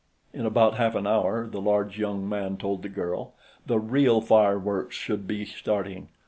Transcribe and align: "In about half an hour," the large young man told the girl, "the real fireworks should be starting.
"In 0.33 0.47
about 0.47 0.77
half 0.77 0.95
an 0.95 1.05
hour," 1.05 1.45
the 1.47 1.61
large 1.61 1.99
young 1.99 2.27
man 2.27 2.57
told 2.57 2.81
the 2.81 2.89
girl, 2.89 3.35
"the 3.67 3.77
real 3.77 4.19
fireworks 4.19 4.95
should 4.95 5.27
be 5.27 5.45
starting. 5.45 6.09